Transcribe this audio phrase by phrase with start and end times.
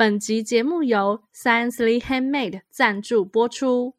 [0.00, 3.96] 本集节目由 Sciencely Handmade 赞助播出。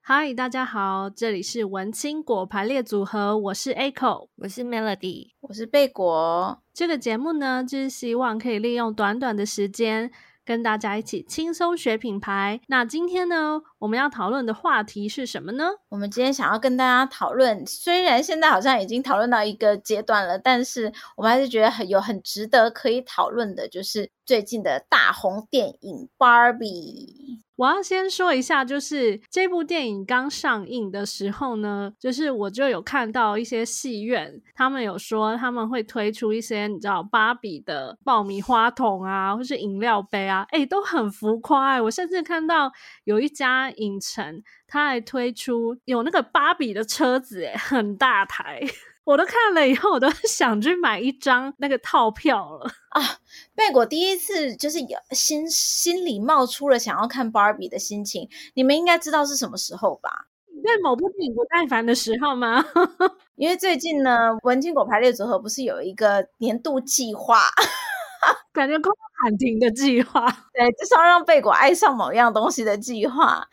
[0.00, 6.60] 嗨，大家好，这里是文青果排列组合，我是 Echo，我是 Melody，我是贝果。
[6.74, 10.10] 这个节目呢，就是希望可以利用短短的时间，
[10.44, 12.60] 跟大家一起轻松学品牌。
[12.66, 15.64] 那今天呢，我们要讨论的话题是什么呢？
[15.88, 26.58] 我们今天想要跟大家讨论，虽然现在好像已经讨论到一个阶段了，但是我们还是觉得很有很值得可以讨论的，就是最近的大红电影《Barbie》。
[27.56, 41.82] 我要先说一下，就是这部电影刚上映的时候呢，就是我就有看到一些戏院，他们有说他们会推出一些你知道芭比的爆米花桶啊，或是饮料杯啊，诶，都很浮夸欸。
[41.82, 42.72] 我甚至看到
[43.04, 48.60] 有一家影城，他还推出有那个芭比的车子，诶，很大台。
[49.04, 53.02] 我都看了以后，我都 想去买一张那个套票了啊！
[53.54, 60.26] 贝果第一次就是有心心里冒出了想要看芭比的心情，你们应该知道是什么时候吧？
[60.62, 62.62] 对某部电影不耐烦的时候吗？
[63.34, 67.40] 因为最近呢，文青果排列组合不是有一个年度计划，
[68.52, 68.90] 感觉快
[69.22, 73.46] 喊停的计划， 对，就是要让贝果爱上某样东西的计划。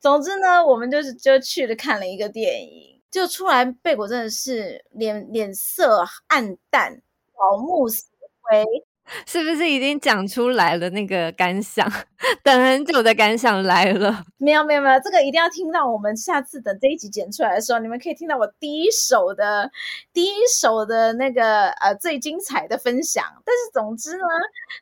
[0.00, 2.94] 总之呢，我们就是就去了看了一个电影。
[3.10, 6.92] 就出来，贝果真的是脸脸色暗淡，
[7.34, 8.06] 草木死
[8.42, 8.64] 灰，
[9.26, 11.90] 是不是已经讲出来了那个感想？
[12.42, 14.24] 等很久的感想来了。
[14.38, 19.70] 没有没有没有，这个一定要听到我们下次等这一集剪出来的时候，你们可以听到我第一手的
[20.12, 23.24] 第一手的那个呃最精彩的分享。
[23.44, 24.24] 但是总之呢，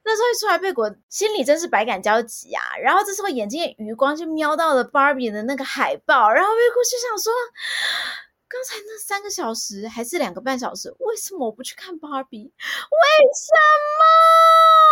[0.05, 2.63] 那时候一出来，贝果心里真是百感交集啊。
[2.83, 7.33] 然后这时候眼睛的余光就瞄到了 Barbie 的那个海报，然后贝果就想说。
[8.53, 12.45] 刚才那三个小时还是两个半小时，为什么我不去看芭比？
[12.45, 12.53] 为
[13.35, 13.51] 什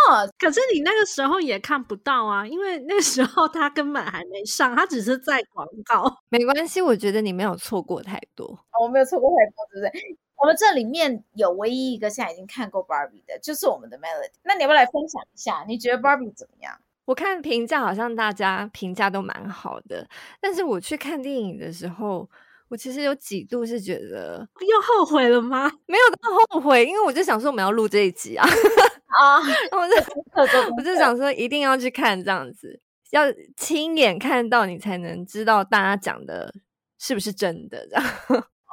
[0.09, 0.27] 么？
[0.39, 6.11] 可是你那个时候也看不到啊，因为那时候他根本还没上，他只是在广告。
[6.29, 8.47] 没关系，我觉得你没有错过太多。
[8.47, 10.17] 哦，我没有错过太多，对不对？
[10.37, 14.31] 我们这里面有唯一一个现在已经看过芭比的，就是我们的 Melody。
[14.41, 15.63] 那你要不要来分享一下？
[15.67, 16.75] 你觉得芭比怎么样？
[17.05, 22.27] 我看评价好像大家评价都蛮好的，但是我去看电影的时候。
[22.71, 25.69] 我其实有几度是觉得又后悔了吗？
[25.85, 29.37] 没有到后悔，因为我就想说我们要录这一集啊，啊，
[29.75, 32.79] 我就我就想说一定要去看这样子，
[33.11, 33.23] 要
[33.57, 36.53] 亲眼看到你才能知道大家讲的
[36.97, 38.05] 是不是真的这样。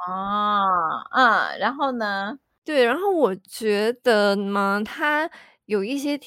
[0.07, 2.39] 啊， 嗯，然后呢？
[2.63, 5.29] 对，然后我觉得嘛，他
[5.65, 6.17] 有一些。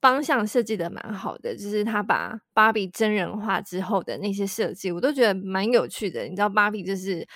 [0.00, 6.22] 方向设计的蛮好的，就是他把芭比真人化之后的那些设计，我都觉得蛮有趣的。
[6.24, 7.26] 你知道芭比就是，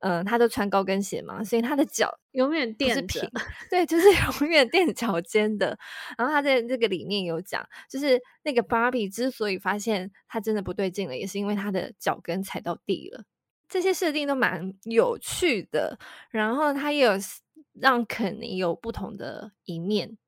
[0.00, 3.22] 嗯、呃，他都穿高跟鞋嘛，所以他的脚 永远垫是平，
[3.70, 4.06] 对，就是
[4.40, 5.78] 永远垫脚尖的。
[6.18, 13.24] 然后他在这个里面有讲，就是那个芭比之所以发现他真的不对劲了，也是因为他的脚跟踩到地了。
[13.68, 15.98] 这些设定都蛮有趣的。
[16.30, 17.12] 然后他也有
[17.72, 20.18] 让肯尼有不同的一面，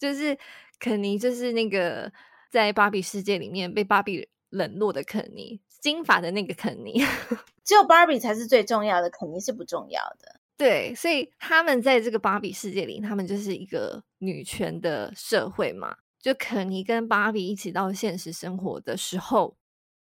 [0.00, 0.36] 就是。
[0.80, 2.12] 肯尼就是那个
[2.50, 7.00] 在芭比世界里面被芭比冷落的肯尼，金发的那个肯尼，
[7.62, 10.40] 只有芭比才是最重要的，肯尼是不重要的。
[10.56, 15.98] 对，所以他们在这个芭比世界里，他们就是一个女权的社会嘛。
[16.18, 19.56] 就肯尼跟芭比一起到现实生活的时候，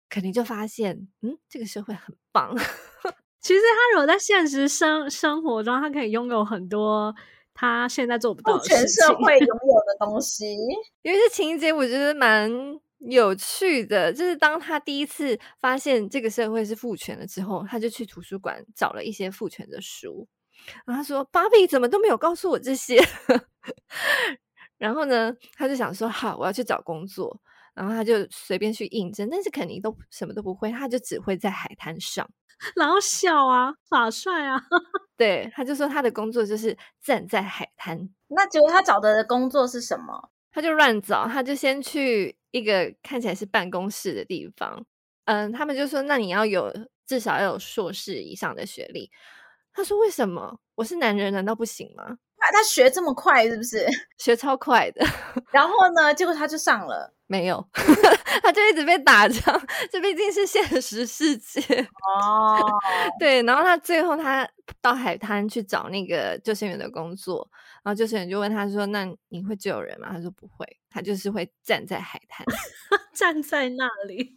[0.09, 2.57] 肯尼就发现，嗯，这个社会很棒。
[3.39, 7.15] 其实他如果在现实生生活中，他可以拥有很多。
[7.57, 10.55] 他现在做不到全社会 拥有的东西，
[11.03, 12.51] 因为这情节我觉得蛮
[12.99, 14.13] 有趣的。
[14.13, 20.29] 就是当他第一次发现这个社会是父权了之后，他就去图书馆找了一些父权的书。
[20.85, 23.01] 然后他说：“芭比怎么都没有告诉我这些。
[24.77, 27.41] ”然后呢，他就想说：“好，我要去找工作。”
[27.75, 32.29] 然后他就随便去应征，但是肯定都什么都不会，他就只会在海滩上。
[32.75, 34.61] 然后笑啊，耍帅啊，
[35.17, 38.09] 对，他就说他的工作就是站在海滩。
[38.29, 40.31] 那结果他找的工作是什么？
[40.53, 44.85] 他就乱找，他就先去一个看起来是办公室的地方。
[45.27, 46.73] 嗯，他们就说，那你要有
[47.07, 49.11] 至少要有硕士以上的学历。
[49.73, 50.59] 他说为什么？
[50.77, 52.17] 我是男人，难道不行吗？
[52.47, 53.87] 他他学这么快是不是？
[54.19, 55.05] 学超快的。
[55.53, 56.15] 然后呢？
[56.15, 57.13] 结果他就上了。
[57.29, 57.67] 没有，
[58.41, 59.61] 他就一直被打仗。
[59.91, 61.61] 这毕竟是现实世界
[62.21, 62.57] 哦。
[63.19, 64.49] 对，然后他最后他
[64.81, 67.51] 到海滩去找那个救生员的工作，
[67.83, 72.47] 然后救生员就问他说：“那你会救人吗？”他说：“不会，他就是会站在海滩，
[73.13, 74.37] 站在那里。”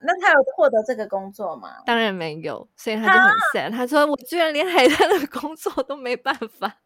[0.00, 1.68] 那他有获得这个工作吗？
[1.86, 3.70] 当然没有，所以他就很 sad。
[3.70, 6.78] 他说：“我居然连海滩的工作都没办法。”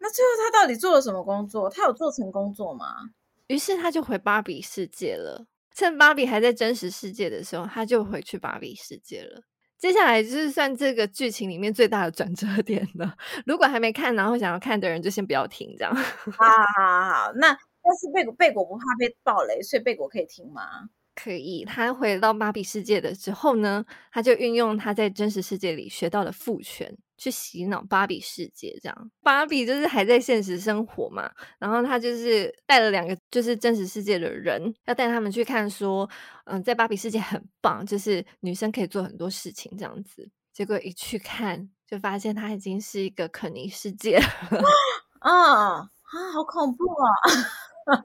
[0.00, 1.70] 那最后他到底做了什么工作？
[1.70, 3.10] 他有做成工作吗？
[3.48, 5.46] 于是他就回芭比世界了。
[5.74, 9.42] 趁芭比还在真实世界的时候，他就回去芭比世界了。
[9.78, 13.14] 接下来就是算这个剧情里面最大的转折点了。
[13.46, 15.94] 如果还没看，然后想要看的人，就先不要听，这样。
[15.94, 20.90] 好好好好，那但是贝果贝果不怕被爆雷，所以贝果可以听吗？
[21.16, 21.64] 可以。
[21.64, 26.96] 他回到芭比世界的时候呢，他就运用他在真实世界里学到的父权。
[27.20, 36.08] 去洗脑芭比世界，这样芭比就是还在现实生活嘛，然后他就是带了两个就是真实世界的人，要带他们去看，说，
[36.46, 40.30] 嗯，在芭比世界很棒，就是女生可以做很多事情这样子。
[40.50, 44.24] 结果一去看，就发现他已经是一个肯尼世界了
[45.20, 45.30] 啊
[45.84, 45.90] 啊，
[46.32, 48.00] 好恐怖啊！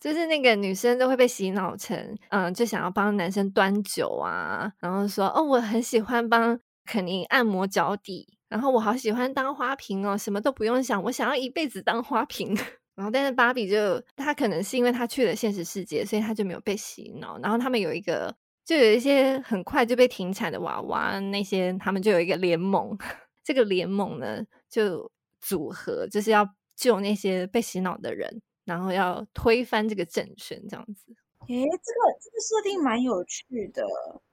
[0.00, 8.35] 就是那个女生都会被洗脑成，嗯，就想要帮男生端酒啊，然后说，哦，我很喜欢帮肯尼按摩脚底。
[8.48, 12.54] 然后我好喜欢当花瓶哦，什么都不用想，我想要一辈子当花瓶。
[12.96, 17.38] 然后，但是芭比就她可能是因为她去了现实世界，所以她就没有被洗脑。
[17.40, 18.34] 然后他们有一个，
[18.64, 22.96] 就有一些很快就被停产的娃娃，那些他们就有一个联盟。
[23.44, 25.10] 这个联盟呢，就
[25.40, 31.14] 组合就是要救那些被洗脑的人，然后要推翻这个政权，这样子。
[31.48, 33.86] 诶，这个这个设定蛮有趣的，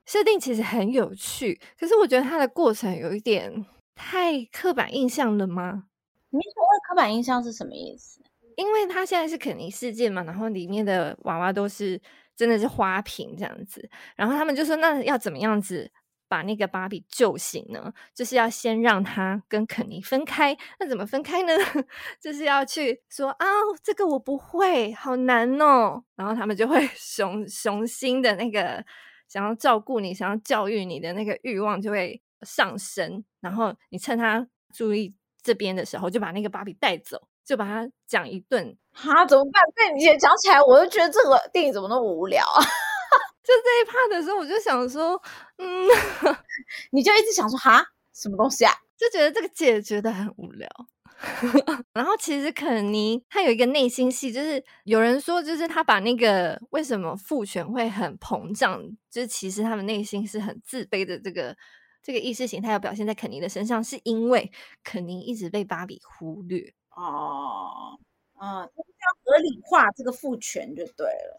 [0.05, 3.65] 设定其实很有趣，可是我觉得它的过程有一点。
[3.95, 5.85] 太刻板印象了吗？
[6.29, 8.21] 你所谓刻板印象是什么意思？
[8.55, 11.99] 因为他现在是肯尼世界嘛，然后里面的娃娃都是
[12.35, 15.91] 真的是花瓶这样子，然后他们就说，那要怎么样子
[16.27, 17.93] 把那个芭比救醒呢？
[18.15, 20.57] 就是要先让他跟肯尼分开。
[20.79, 21.53] 那怎么分开呢？
[22.19, 23.45] 就是要去说啊，
[23.83, 26.03] 这个我不会，好难哦。
[26.15, 28.83] 然后他们就会 雄雄心的那个
[29.27, 32.22] 想要照顾你、想要教育你的那个欲望就会。
[32.43, 38.75] 上身，然后你趁他注意这边的时候，就把那个芭比带走，就把他讲一顿。
[38.91, 39.61] 哈，怎么办？
[39.75, 42.61] 被你讲起来，我就觉得这个电影怎么那么无聊啊！
[43.43, 45.21] 就这一趴的时候，我就想说，
[45.57, 45.87] 嗯，
[46.91, 48.73] 你就一直想说，哈，什么东西啊？
[48.97, 50.69] 就觉得这个姐觉得很无聊。
[51.93, 61.55] 然后其实肯尼他有一个内心戏，就是有人说，就是他把那个为什么父权会很膨胀，就是其实他们内心是很自卑的这个。
[62.03, 64.51] 这个意识形态要表现在肯尼的身上，是因为
[64.83, 67.97] 肯尼一直被芭比忽略哦，
[68.35, 71.37] 啊，就是要合理化这个父权就对了，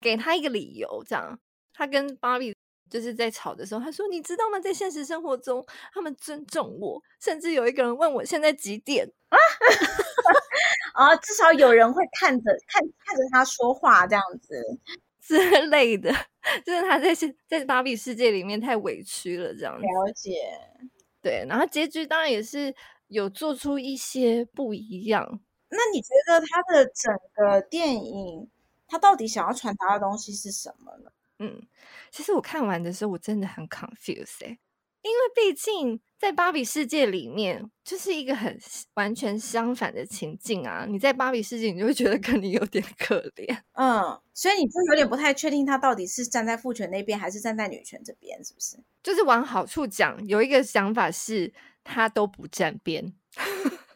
[0.00, 1.38] 给他一个理由，这样
[1.74, 2.54] 他跟芭比
[2.90, 4.60] 就是在吵的时候，他说：“你知道吗？
[4.60, 9.36] 在现实生活中，他们尊重我，甚至有一个人问我现在几点啊？
[11.06, 14.56] 啊， 至少有人会看着看看着他说话这样子。”
[15.38, 16.10] 之类的，
[16.66, 17.14] 就是他在
[17.46, 19.82] 在芭比世界里面太委屈了，这样子。
[19.86, 20.32] 了解，
[21.22, 22.74] 对，然后结局当然也是
[23.08, 25.40] 有做出一些不一样。
[25.68, 28.50] 那你觉得他的整个电影，
[28.88, 31.10] 他到底想要传达的东西是什么呢？
[31.38, 31.62] 嗯，
[32.10, 34.58] 其实我看完的时候，我真的很 confused 欸。
[35.02, 38.58] 因为毕竟在芭比世界里面，就是一个很
[38.94, 40.84] 完全相反的情境啊！
[40.86, 48.76] 你在芭比世界，你就会觉得跟你有点可怜，嗯，所以你就有点不太确定他到底是站在父权那边，还是站在女权这边，是不是？
[49.02, 51.52] 就是往好处讲，有一个想法是
[51.82, 53.14] 他都不站边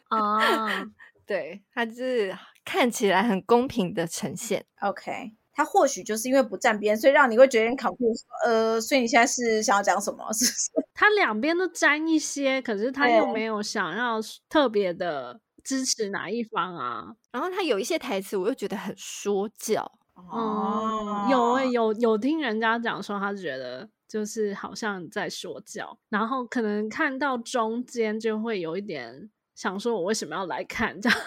[0.09, 0.83] 啊，
[1.27, 5.33] 对，他就是看起来很公平的呈现，OK。
[5.55, 8.25] 他或许就是因为不站边，所以让你会觉得很 confused。
[8.45, 10.21] 呃，所以你现在是想要讲什么？
[10.33, 10.87] 是不是？
[10.93, 14.19] 他两边都沾一些，可是他又没有想要
[14.49, 17.15] 特别的支持哪一方啊。
[17.31, 19.89] 然后他有一些台词，我又觉得很说教。
[20.15, 31.19] 哦、嗯，有有有听人家讲说，他觉得就是好像在说教，然后可能看到中间就会有一点想说，我为什么要来看这样？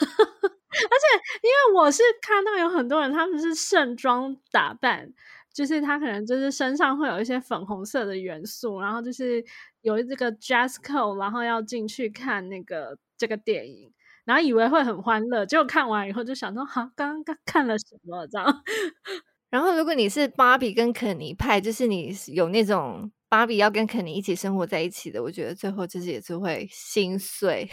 [0.70, 5.12] 而且，因为我是看到有很多人，他们是盛装打扮，
[5.52, 9.44] 就是他可能就是身上会有一些粉红色的元素，然后就是
[9.82, 13.92] 有这个 Jasco，然后要进去看那个这个电影，
[14.24, 18.62] 然后以为会很欢乐，结果看完以后就想说，哈，刚刚看了什么这样。
[19.50, 27.66] 然后，如果你是芭比跟肯尼派，就是你有那种芭比要跟肯尼一起生活在一起的，我觉得最后就是也是会心碎。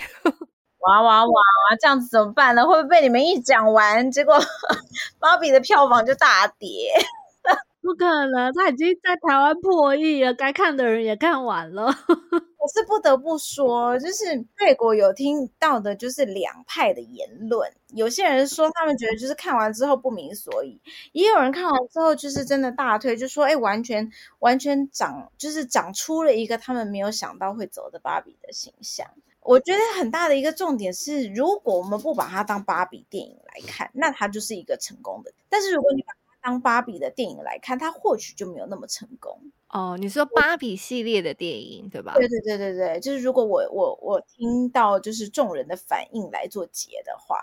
[0.88, 1.76] 哇哇哇哇！
[1.82, 2.64] 这样子怎么办呢？
[2.66, 4.36] 会不会被你们一讲完，结果
[5.20, 6.94] 芭比的票房就大跌？
[7.82, 11.86] 不可能，他已经在台湾破亿了，该看的人也看完了。
[12.58, 17.72] 我是不得不说，就是贝果有听到的，就是两派的言论。
[17.94, 20.82] 有些人说他们觉得就是看完之后不明所以，
[21.14, 29.08] 也有人看完之后就是真的大推，就说哎，完全完全长就是长出了一个他们没有想到会走的芭比的形象。
[29.46, 35.32] 我觉得很大的一个重点是，如果我们不把它当芭比电影来看，那它就是一个成功的。
[35.48, 39.40] 但是如果你把它当芭比的电影来看，它或许就没有那么成功。
[39.70, 42.14] 哦，你说芭比系列的电影对吧？
[42.16, 47.38] 对对对对对，就是如果我我我听到就是众人的反应来做结的话，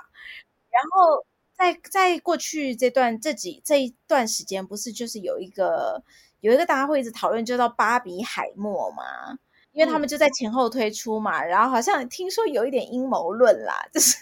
[0.70, 1.24] 然后
[1.56, 6.02] 在在过去这段这几这一段时间，不是就是有一个
[6.40, 9.38] 有一个大家会一直讨论，就叫芭比海默吗？
[9.72, 14.18] 因为他们就在前后推出嘛，然后好像听说有一点阴谋论啦， 就是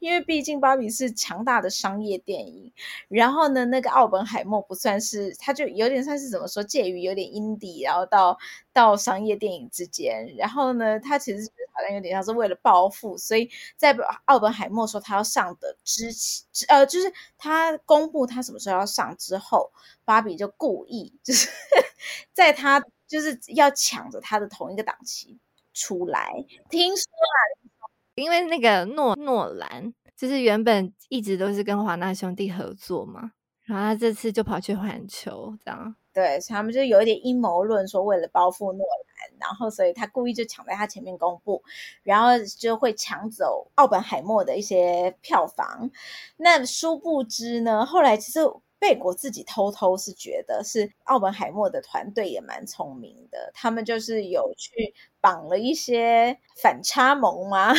[0.00, 2.72] 因为毕竟芭比是强大的商业电影，
[3.08, 8.36] 然后呢，那个奥本海默不算是，他就有点算是怎么说，介于有点 indie，然后到
[8.72, 19.70] 到商业电影之间，然后呢，他其实好像有点像是为了报复，所以在奥本海默说他要上的之前，呃，就是他公布他什么时候要上之后，
[20.04, 21.48] 芭比就故意就是
[22.34, 22.82] 在他。
[23.10, 25.36] 就是要抢着他的同一个档期
[25.74, 26.30] 出来。
[26.70, 35.96] 听说啊，因为那个诺诺兰就是原本一直都是跟华纳兄弟合作嘛，然后他这次就跑去环球这样。
[36.12, 41.64] 对，所以他们就有一点阴谋论，说为了报复诺兰，然后所以他故意就抢在他前面公布，
[42.04, 45.90] 然后就会抢走奥本海默的一些票房。
[46.36, 48.38] 那殊不知呢，后来其实。
[48.80, 57.74] 贝果自己偷偷是觉得是奥本海默的团队也蛮聪明的，他们就是有去绑了一些反差萌嘛，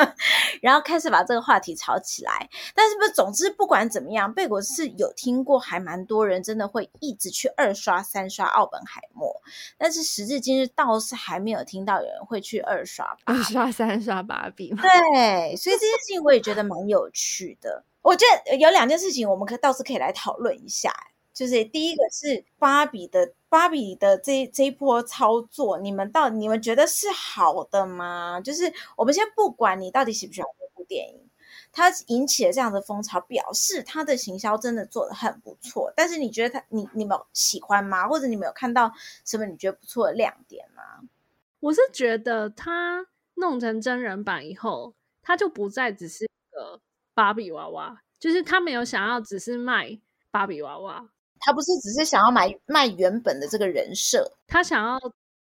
[0.62, 2.48] 然后开始把这个话题炒起来。
[2.74, 9.42] 但是不，总之不管怎么样，贝果是有听过，还蛮多人真的会一直去二刷三刷奥本海默，
[9.76, 14.74] 但是时至今日倒是还没有听到有人会去二刷二刷三刷芭比。
[14.74, 17.84] 对，所以这件事情我也觉得蛮有趣的。
[18.02, 20.92] 我觉得有两件事情，我们可倒是可以来讨论一下。
[21.34, 28.40] 就是第一个是芭比的芭比的这这一波操作，你们到你们觉得是好的吗？
[28.40, 31.30] 就是我们先不管你到底喜不喜欢这部电影，
[31.70, 35.92] 它引起了这样的风潮，表示它的行销真的做得很不错。
[35.94, 38.08] 但是你觉得它你你们喜欢吗？
[38.08, 38.90] 或者你们有看到
[39.24, 40.82] 什么你觉得不错的亮点吗？
[41.60, 46.80] 我是觉得它弄成真人版以后，它就不再只是一个。
[47.18, 49.98] 芭比娃娃就是他没有想要只是卖
[50.30, 51.04] 芭比娃娃，
[51.40, 55.00] 他不是只是想要买卖原本的这个人设，他想要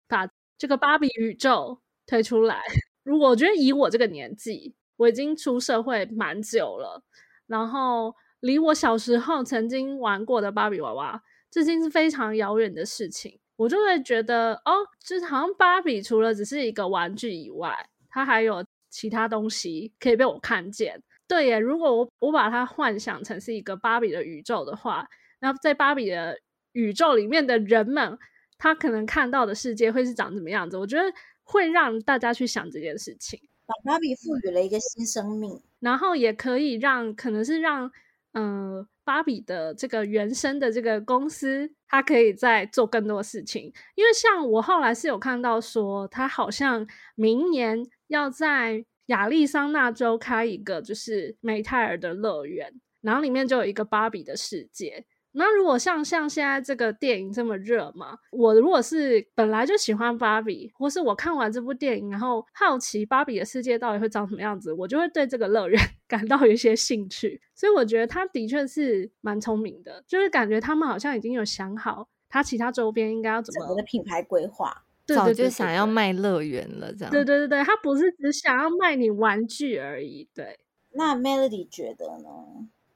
[0.08, 0.26] 把
[0.58, 2.62] 这个芭比宇宙推出来。
[3.04, 7.04] 如果我觉得以我这个年纪，我已经出社会蛮久了，
[7.46, 13.38] 然后离我小时候曾经玩过的芭比娃娃，至今是非常遥远的事情。
[13.58, 14.72] 我就会觉得，哦，
[15.06, 21.04] 就是好像芭比除了只是一个玩具以外，它还有其他东西可以被我看见。
[21.28, 25.08] 对耶，如果我我把它幻想成是一个芭比的宇宙的话，
[25.40, 26.40] 那在芭比的
[26.74, 28.18] 宇宙里面的人们，
[28.60, 30.78] 他可能看到的世界会是长什么样子？
[30.78, 31.04] 我觉得
[31.44, 37.92] 会让大家去想这件事情，把芭比赋予了一个新生命，然后也可以让可能是让
[38.34, 43.74] 嗯、呃、芭比的这个原生的这个公司，它可以再做更多事情。
[43.96, 48.86] 因为像我后来是有看到说，他好像明年要在。
[49.08, 55.06] 亚利桑那州开一个就是美泰尔的乐园，然后里面就有一个芭比的世界。
[55.38, 67.42] 那如果像像现在这个电影这么热嘛，我如果是本来就喜欢芭比，或是我看完这部电影，然后好奇芭比的世界到底会长什么样子，我就会对这个乐园 感到有一些兴趣。
[67.54, 74.85] 所以我觉得他的确是蛮聪明的，就是感觉他们好像已经有想好他其他周边应该要怎么的品牌规划。
[75.06, 77.12] 早就想要卖乐园了，这样。
[77.12, 80.28] 对对对对，他不是只想要卖你玩具而已。
[80.34, 80.58] 对，
[80.94, 82.30] 那 Melody 觉得呢？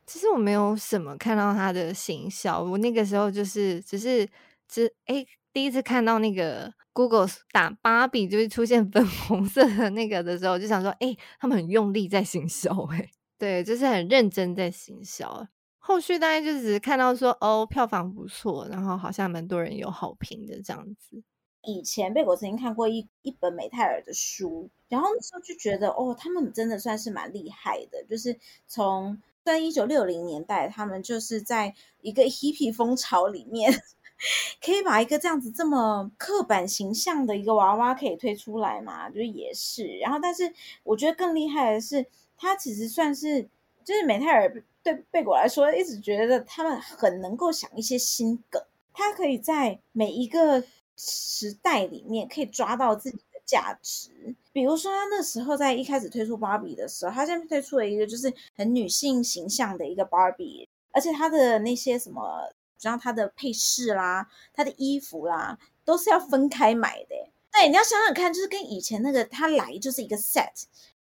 [0.08, 4.28] 其实我没有什么看到他的行销，我那个时候就是只是
[4.68, 5.24] 只哎
[5.54, 15.48] 第一次看到那个 Google 打芭比就是出现粉红色的那个的时候，就想说哎，他们很用力在行销，哎，对，就是很认真在行销。
[15.78, 21.24] 后续大概就只是看到说哦，票房不错，然后好像蛮多人有好评的这样子。
[21.62, 28.04] 以前贝果曾经看过一一本美泰尔的书，然后那时候就觉得哦，他们真的算是蛮厉害的。
[28.06, 33.72] 就是从在一九六零年代，他们就是在一个 hippie 风潮里面，
[34.64, 39.86] 可以把一个这样子这么刻板形象的一个娃娃可以推出来嘛，就是也是。
[39.98, 42.06] 然后，但是我觉得更厉害的是，
[42.38, 43.44] 他其实算是
[43.84, 48.64] 就是美泰尔对贝果来说，一直觉得他们很能够想一些新梗，
[48.94, 50.64] 他可以在每一个。
[51.00, 54.36] 时代里面可以抓到自己的价值。
[54.52, 67.16] 比如说，他那时候在一开始推出芭比的时候，他现在推出了一个就是很女性形象的一个芭比，而且他的那些什么，像他的配饰啦、他的衣服啦，都是要分开买的。
[67.52, 70.66] 对，你要想想看，就是跟以前那个他来就是一个 set，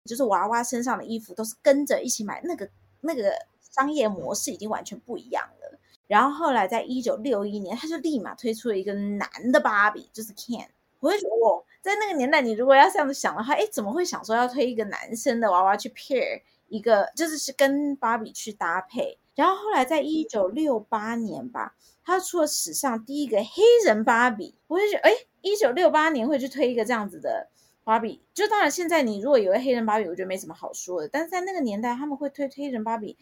[0.05, 2.71] 就是娃娃身上的衣服都是跟着一起买，那个
[3.01, 3.35] 那个
[3.75, 5.62] 商业模式已经完全不一样了。
[6.07, 10.67] 然后后来在一九六一年，他就立马推出了一个男的芭比，就是 Ken。
[11.01, 19.19] 我会觉得，哦，在那个年代，你如果要这样子想的话，哎，怎么会想说要推一个男生的娃娃去 pair 一个，就是是跟芭比去搭配？
[19.35, 24.55] 然后后来在一九六八年吧，他出了史上第一个黑人芭比。
[24.69, 27.49] 我就觉得，哎，一九六八年会去推一个这样子的
[27.83, 31.09] 芭比，就当然现在你如果有个黑人芭比，我觉得没什么好说的。
[31.09, 33.17] 但是在那个年代，他们会推黑人芭比，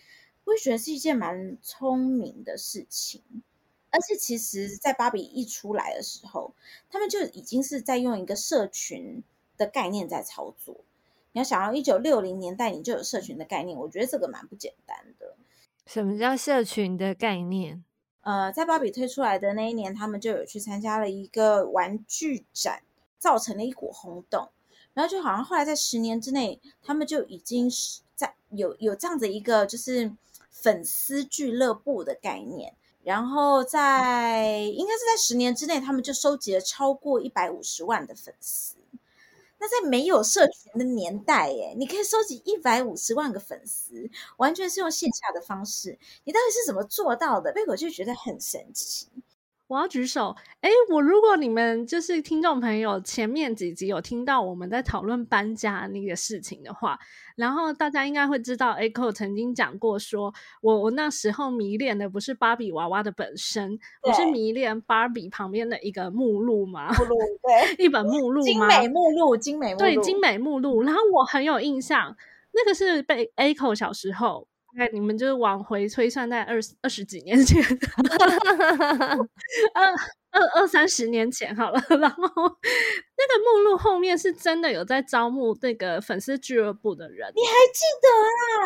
[0.50, 3.23] 我会觉得是一件蛮聪明的事情。
[3.90, 6.52] 而且其实，在芭比一出来的时候，
[6.90, 9.23] 他们就已经是在用一个社群
[9.57, 10.76] 的概念在操作。
[11.33, 15.37] 你要想到一九六零年代你就有社群的概念，我觉得这个蛮不简单的。
[15.87, 17.85] 什么叫社群的概念？
[18.23, 22.83] 呃，在芭比推出来的那一年，他们就有去参加了一个玩具展，
[23.21, 24.49] 造成了一股轰动。
[24.95, 30.12] 然后就好像后来在十年之内，他们就已经是在有有这样的一个就是
[30.50, 32.75] 粉丝俱乐部的概念。
[33.02, 38.76] 然后在应该是在十年之内，他们就收集了超过一百五十万的粉丝。
[39.59, 45.99] 那在没有社群的年代，哎，你可以收集一百五十万个粉丝，完全是用线下的方式。
[46.25, 47.52] 你到底是怎么做到的？
[47.52, 49.09] 贝果就觉得很神奇。
[49.71, 56.99] 我要举手，哎，我如果你们就是听众朋友，前面几集有听到我们在讨论搬家那个事情的话，
[57.37, 70.83] 然后大家应该会知道，Echo 曾经讲过说，说我我那时候迷恋的不是芭比娃娃的本身，我是迷恋芭比旁边的一个目录嘛，目录对， 一本目录精美目录，精美目录，对，精美目录。
[70.83, 72.17] 然后我很有印象，
[72.50, 74.49] 那个是被 Echo 小时候。
[74.79, 77.61] 哎，你们就是往回推算在二十二十几年前，
[79.75, 79.93] 二
[80.31, 81.81] 二二三十年前好了。
[82.00, 88.09] 然后那个目录后面是真的有在招募那个粉丝俱乐部的人，你还记得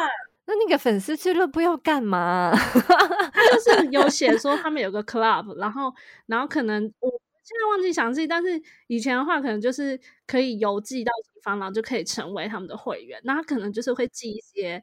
[0.03, 0.11] 啊？
[0.47, 2.53] 那那个粉丝俱乐部要干嘛？
[3.33, 5.91] 他就是有写说他们有个 club，然后
[6.27, 7.09] 然后可能我
[7.43, 13.19] 现在忘记详细，但是以前的话可能就是可以邮寄到地方，然后就可以成为他们的会员。
[13.25, 14.83] 那他可能就是会寄一些。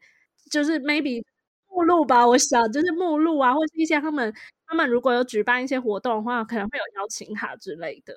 [0.51, 1.23] 就是 maybe
[1.69, 4.31] 目录吧，我想就是目录啊，或是一些他们
[4.67, 8.13] 他们如果有举办一些活动的话，可能会有邀请卡之类的。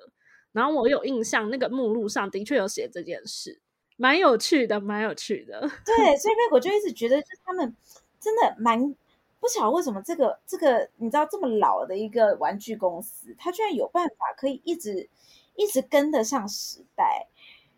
[0.51, 3.59] 然后我有印象，那个目录上的确有写这件事，
[3.97, 5.59] 蛮有趣的，蛮有趣的。
[5.85, 7.75] 对，所以我就一直觉得，就他们
[8.19, 8.93] 真的蛮
[9.39, 15.09] 不晓得为什么这个这个你知道这么老的一个玩具公司，它居然有办法可以一直
[15.55, 17.27] 一直跟得上时代。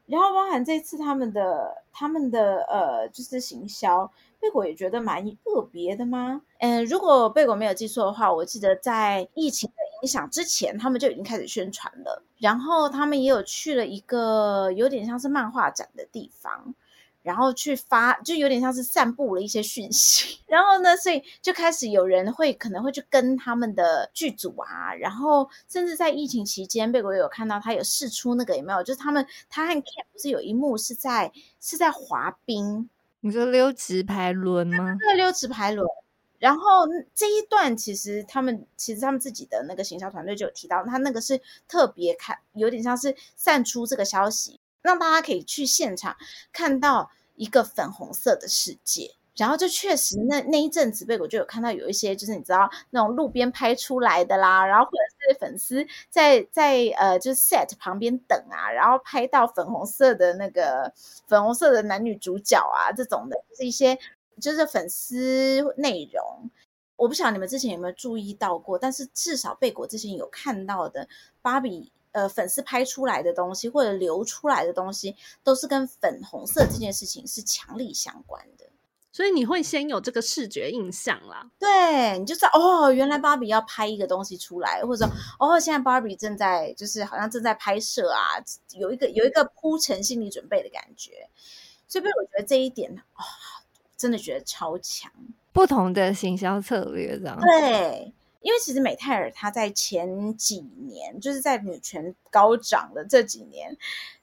[0.05, 4.11] 然后包含这次他们的他们的呃，就是行销。
[4.39, 6.41] 贝果也觉得蛮特别的吗？
[6.59, 12.23] 嗯，如果贝果没有记错的话，我记得在疫情的影响之前，他们就已经开始宣传了。
[12.37, 16.73] 然后他们也有去了一个有点像是漫画展的地方，
[17.23, 20.39] 然后去发，就有点像是散布了一些讯息。
[20.47, 28.83] 然后呢，所以就开始有人会可能会去跟他们的剧组啊，然后甚至在疫情期间，贝果有看到他有试出那个有没有？
[28.83, 32.89] 就是他们他和 Ken 不是有一幕是在是在滑冰。
[33.19, 34.95] 你说溜直排轮吗？
[34.99, 35.87] 对，溜直排轮。
[36.39, 46.15] 然后这一段其实他们其实他们自己的那个行销团队就有提到，他那个是特别看，有点像是散出这个消息，让大家可以去现场
[46.53, 49.15] 看到一个粉红色的世界。
[49.37, 60.91] 然后就确实那那一阵子，贝果就有看到有一些就是你知道那种路边拍出来的啦，然后或者是粉丝在在呃就是 set 旁边等啊，然后拍到粉红色的那个
[61.27, 63.97] 粉红色的男女主角啊这种的，就是一些
[64.41, 66.49] 就是粉丝内容。
[66.95, 71.07] 我不晓得你们之前有没有注意到过，但是至少贝果之前有看到的
[71.43, 78.65] 芭比呃粉丝拍出来的东西或者流出来的东西，都是跟粉红色这件事情是强力相关的。
[79.17, 88.37] 所以你会先有这个视觉印象啦，对，你就知道哦，原来芭比要拍一个东西出来，或者说哦，现在芭比正在就是好像正在拍摄啊，
[88.77, 91.27] 有一个有一个铺陈心理准备的感觉。
[91.87, 93.25] 所以，我觉得这一点哦，
[93.97, 95.11] 真的觉得超强。
[95.51, 103.75] 不同的行销策略，这样对，因为其实美泰尔她在前几年，就是在女权高涨的这几年，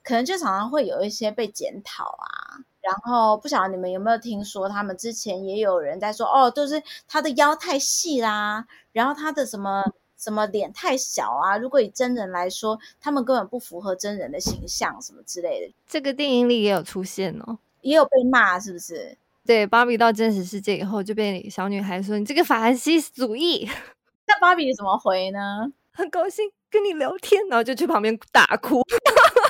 [0.05, 2.63] 可能就常常会有一些被检讨啊。
[2.85, 9.83] 然后不晓得你们有没有听说，他们之前也有人在说，哦，就是他的腰太细啦，然后他的什么
[10.17, 15.73] 什么脸太小啊，如果以真人来说，他们根本不符合真人的形象，什么之类的。
[15.87, 19.17] 这个电影里也有出现哦，也有被骂，是不是？
[19.45, 23.69] 对，芭比到真实世界以后就被小女孩说：“你这个法兰西主义。
[24.27, 25.71] ”那芭比怎么回呢？
[25.91, 28.81] 很高兴跟你聊天，然后就去旁边大哭。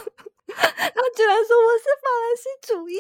[0.56, 2.98] 他居然说我是法兰西主义，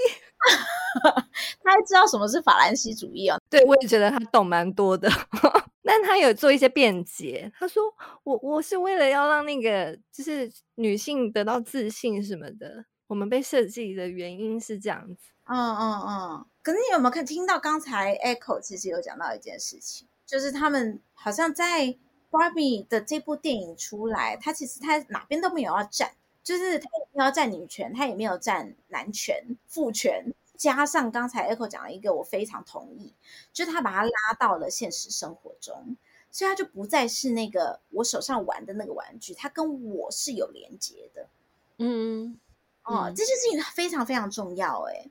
[1.63, 3.39] 他还知道什么是法兰西主义哦。
[3.49, 5.09] 对，我也觉得他懂蛮多的，
[5.83, 7.51] 但他有做一些辩解。
[7.57, 7.83] 他说
[8.23, 15.31] 我我是为了要让那个就是女性得到自信什么的，我们被设计的原因是这样子。
[15.45, 16.45] 嗯嗯嗯。
[16.61, 21.95] 可是你有没有看听到刚才 Echo 其实有讲到一件事情，就是他们好像在
[22.31, 26.11] Barbie 的这部电影出来，他其实他哪边都没有要站，
[26.45, 33.13] 就是他也没有占女权，他也没有占男权、父权，加上刚才 Echo 讲了一个我非常同意，
[33.51, 35.97] 就是他把他拉到了现实生活中，
[36.31, 41.27] 所以他就不再是那个我手上玩的那个玩具，他跟我是有连接的。
[41.79, 42.39] 嗯，
[42.83, 45.09] 哦，嗯、这件事情非常非常重要，哎。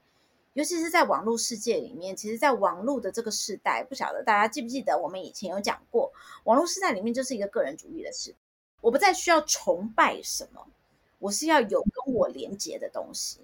[0.52, 6.12] 尤其是在网络世界里面，其实，在网络的这个时代，不晓得大家记不记得，我们以前有讲过，
[6.44, 8.36] 网络时代里面就是一个个人主义的事。
[8.80, 10.64] 我不再需要崇拜什么，
[11.24, 13.40] 我是要有跟我连接的东西。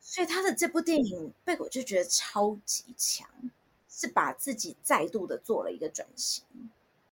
[0.00, 3.28] 所以他的这部电影，被我就觉得超级强，
[3.88, 6.44] 是把自己再度的做了一个转型。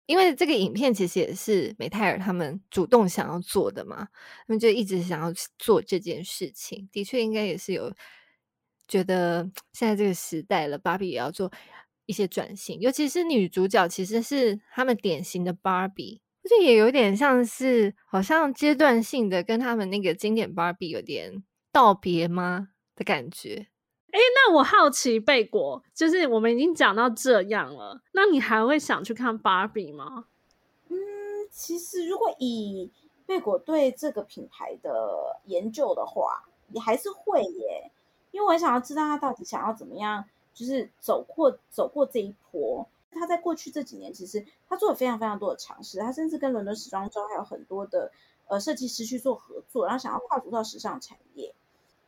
[0.05, 4.09] 因为这个影片其实也是美泰尔他们主动想要做的嘛，
[4.45, 7.93] 他们就一直想要做这件事情，的确应该也是有。
[8.85, 11.49] 觉得现在这个时代了，芭比也要做
[12.05, 23.67] 一些转型，尤其是女主角其实是他们典型的芭比，这也有点像是好像阶段性的跟他们那个经典芭比有点道别吗的感觉？
[24.11, 30.25] 诶，那我好奇贝果，就是我们已经讲到这样了，那你还会想去看芭比吗？
[30.89, 30.97] 嗯，
[31.49, 32.91] 其实如果以
[33.25, 37.89] 贝果对这个品牌的研究的话，也还是会耶。
[38.31, 42.87] 因为我想要知道他到底想要怎么样，就是走过走过这一波。
[43.13, 45.99] 他在过去这几年，其实他做了非常非常多的尝试。
[45.99, 48.11] 他甚至跟伦敦时装周还有很多的
[48.47, 51.53] 呃设计师去做合作，然后想要跨足到时尚产业。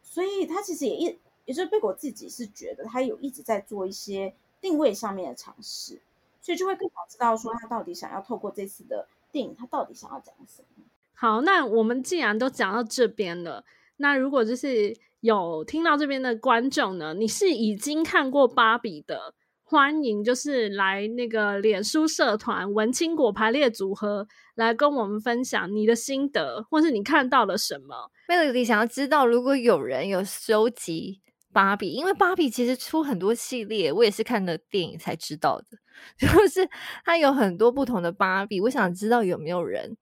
[0.03, 6.01] 所以他其实也一，也就是贝果自己是觉得他有一直在做一些定位上面的尝试，
[6.41, 10.83] 所以就会更好知道说他到底想要透过这次的电影，他到底想要讲什么。
[11.13, 13.63] 好，那我们既然都讲到这边了，
[13.97, 14.95] 那如果就是。
[15.21, 19.33] 有听到这边的观众呢，你是已经看过芭比的，
[19.67, 28.12] 欢迎就是来那个脸书社团文青果排列组合来跟我们分享你的心得，或是你看到了什么。
[28.30, 35.65] Melody 想要知道，如果有人有收集芭比，因为芭比其实出很多系列，我也是看了电影才知道的，
[36.15, 36.69] 就是
[37.04, 39.97] 它有很多不同的芭比，我想知道有没有人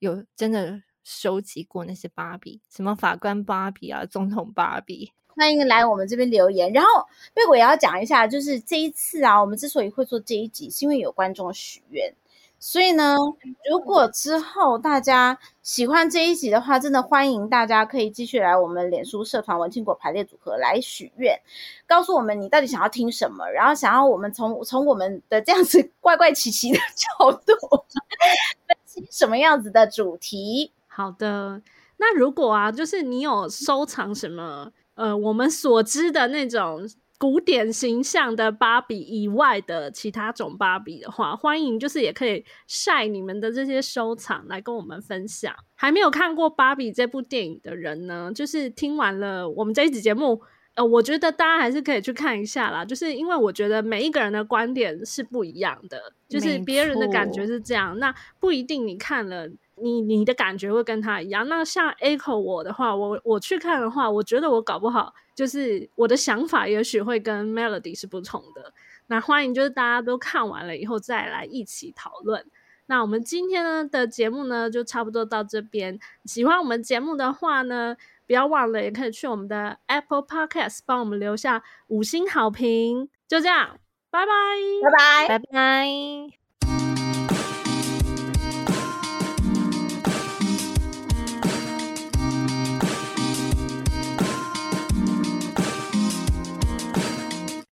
[0.00, 0.82] 有真的。
[1.06, 6.72] 收集过那些芭比，什么法官芭比啊，总统芭比，欢迎来我们这边留言。
[6.72, 12.14] 然后贝果也要讲一下，就是这一次啊，我们之所以会做这一集，是因为有观众许愿。
[12.60, 13.18] 所以呢，
[13.68, 21.38] 如果之后大家喜欢这一集的话，真的欢迎大家可以继续来我们脸书社团文青果排列组合来许愿，
[21.86, 27.54] 告诉我们你到底想要听什么，然后想要我们从从我们的这样子 怪怪奇奇的角度
[28.66, 30.72] 分析什么样子的主题。
[30.86, 31.60] 好的，
[31.98, 45.54] 那如果啊，就是你有收藏什么呃，我们所知的那种古典形象的芭比以外的其他种芭比的话，欢迎就是也可以晒你们的这些收藏来跟我们分享。
[45.74, 50.40] 还没有看过芭比这部电影的人呢，就是听完了我们这一集节目，
[50.74, 52.84] 呃，我觉得大家还是可以去看一下啦。
[52.84, 59.48] 就是因为我觉得每一个人的观点是不一样的，就是别人的感觉是这样，那不一定你看了。
[59.76, 61.48] 你你的感觉会跟他一样。
[61.48, 68.72] 那像 Echo 我的话，我我去看的话，我觉得我搞不好就是我的想法，也许会跟 Melody 是不同的。
[69.06, 72.44] 那欢迎就是大家都看完了以后再来一起讨论。
[72.86, 75.98] 那我们今天呢的节目呢就差不多到这边。
[76.24, 83.08] 喜欢我们节目的话呢，不要忘了也可以去我们的 Apple Podcast 帮我们留下五星好评。
[83.26, 83.78] 就这样，
[84.10, 84.32] 拜拜，
[84.82, 86.43] 拜拜，拜拜。